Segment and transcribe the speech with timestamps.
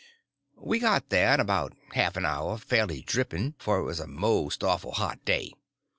[0.57, 4.07] We got there in about a half an hour fairly dripping, for it was a
[4.07, 5.53] most awful hot day.